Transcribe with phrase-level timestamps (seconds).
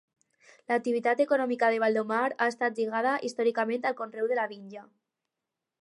[0.71, 4.89] L'activitat econòmica de Baldomar ha estat lligada històricament al conreu de la vinya.